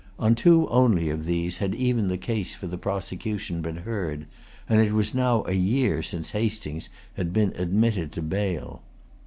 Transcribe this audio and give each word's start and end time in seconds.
On 0.17 0.33
two 0.33 0.67
only 0.69 1.11
of 1.11 1.25
these 1.27 1.59
had 1.59 1.75
even 1.75 2.07
the 2.07 2.17
case 2.17 2.55
for 2.55 2.65
the 2.65 2.75
prosecution 2.79 3.61
been 3.61 3.75
heard; 3.75 4.25
and 4.67 4.81
it 4.81 4.93
was 4.93 5.13
now 5.13 5.43
a 5.45 5.53
year 5.53 6.01
since 6.01 6.31
Hastings 6.31 6.89
had 7.13 7.31
been 7.31 7.53
admitted 7.55 8.11
to 8.13 8.23
bail. 8.23 8.81